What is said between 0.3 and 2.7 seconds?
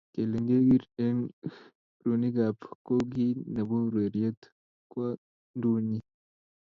kegerin eng runigait